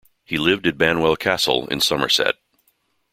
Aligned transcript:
He 0.25 0.39
lived 0.39 0.65
at 0.65 0.79
Banwell 0.79 1.15
Castle 1.15 1.67
in 1.67 1.79
Somerset. 1.79 2.33